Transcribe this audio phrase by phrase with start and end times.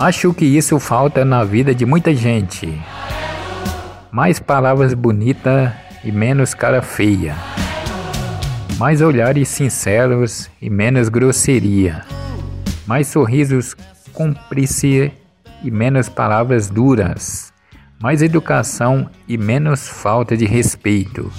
[0.00, 2.80] Acho que isso falta na vida de muita gente.
[4.10, 5.70] Mais palavras bonitas
[6.02, 7.36] e menos cara feia.
[8.78, 12.00] Mais olhares sinceros e menos grosseria.
[12.86, 13.76] Mais sorrisos
[14.14, 15.10] cúmplices
[15.62, 17.52] e menos palavras duras.
[18.02, 21.30] Mais educação e menos falta de respeito.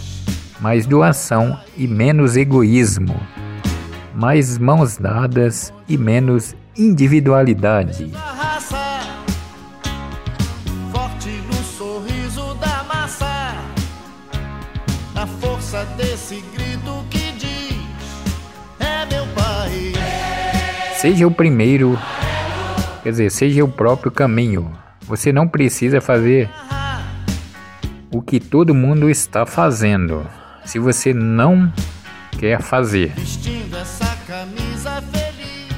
[0.59, 3.19] Mais doação e menos egoísmo.
[4.13, 8.11] Mais mãos dadas e menos individualidade.
[15.71, 17.75] Força desse grito que diz:
[18.77, 19.93] É meu pai.
[20.95, 21.97] Seja o primeiro,
[23.01, 24.71] quer dizer, seja o próprio caminho.
[25.07, 26.49] Você não precisa fazer
[28.13, 30.27] o que todo mundo está fazendo.
[30.65, 31.71] Se você não
[32.37, 33.13] quer fazer,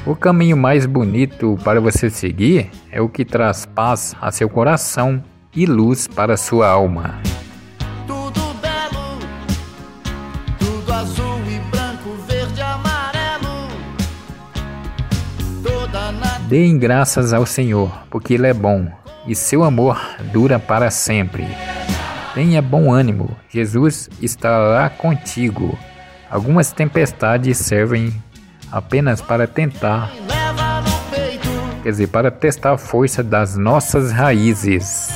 [0.06, 5.24] o caminho mais bonito para você seguir é o que traz paz a seu coração
[5.56, 7.33] e luz para sua alma.
[16.54, 18.88] Deem graças ao Senhor, porque Ele é bom
[19.26, 20.00] e seu amor
[20.32, 21.48] dura para sempre.
[22.36, 25.76] Tenha bom ânimo, Jesus estará contigo.
[26.30, 28.14] Algumas tempestades servem
[28.72, 30.12] apenas para tentar,
[31.82, 35.10] quer dizer, para testar a força das nossas raízes.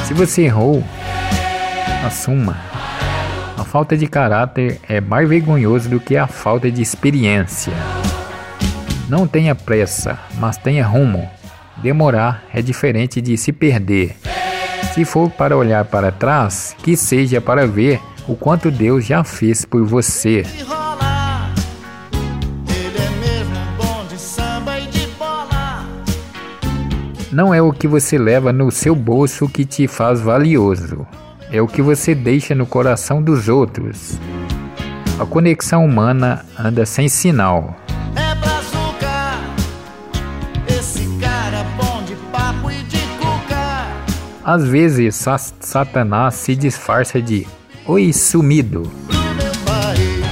[0.00, 0.82] É Se você errou,
[2.04, 2.56] assuma.
[3.56, 7.72] A falta de caráter é mais vergonhoso do que a falta de experiência.
[9.08, 11.28] Não tenha pressa, mas tenha rumo.
[11.76, 14.16] Demorar é diferente de se perder.
[14.94, 19.64] Se for para olhar para trás, que seja para ver o quanto Deus já fez
[19.64, 20.44] por você.
[27.32, 31.04] Não é o que você leva no seu bolso que te faz valioso,
[31.56, 34.18] é o que você deixa no coração dos outros.
[35.18, 37.76] A conexão humana anda sem sinal.
[38.16, 39.38] É brazuca.
[40.68, 43.86] Esse cara bom de papo e de cuca.
[44.44, 47.46] Às vezes, sa- Satanás se disfarça de
[47.86, 48.90] Oi sumido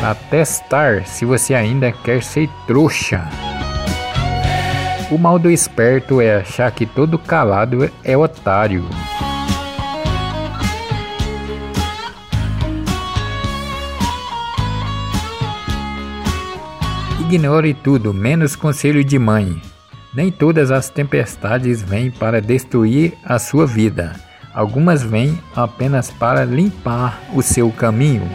[0.00, 3.28] para testar se você ainda quer ser trouxa.
[5.10, 8.84] O mal do esperto é achar que todo calado é otário.
[17.32, 19.58] Ignore tudo, menos conselho de mãe.
[20.12, 24.14] Nem todas as tempestades vêm para destruir a sua vida.
[24.52, 28.28] Algumas vêm apenas para limpar o seu caminho.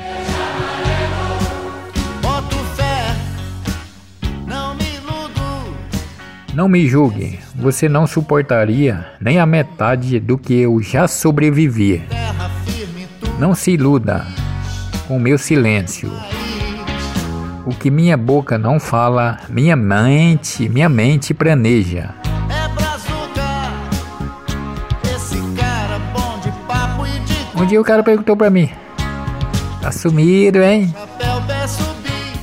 [6.51, 12.01] Não me julgue, você não suportaria nem a metade do que eu já sobrevivi.
[13.37, 14.25] Não se iluda
[15.07, 16.11] com meu silêncio.
[17.67, 22.13] O que minha boca não fala, minha mente, minha mente planeja.
[22.49, 23.43] É brazuca.
[25.13, 28.69] Esse cara bom de papo e de Um dia o cara perguntou pra mim:
[29.81, 30.95] Tá sumido, hein?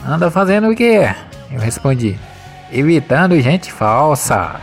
[0.06, 1.08] Anda fazendo o quê?
[1.50, 2.18] Eu respondi:
[2.70, 4.60] Evitando gente falsa.